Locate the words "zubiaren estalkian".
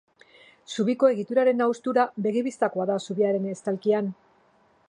3.11-4.15